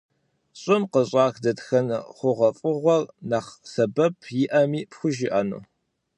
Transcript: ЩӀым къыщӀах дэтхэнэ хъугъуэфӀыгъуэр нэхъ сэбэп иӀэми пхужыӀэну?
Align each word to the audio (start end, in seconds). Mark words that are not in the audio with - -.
ЩӀым 0.61 0.83
къыщӀах 0.91 1.35
дэтхэнэ 1.43 1.97
хъугъуэфӀыгъуэр 2.15 3.03
нэхъ 3.29 3.51
сэбэп 3.71 4.15
иӀэми 4.41 4.81
пхужыӀэну? 4.89 5.61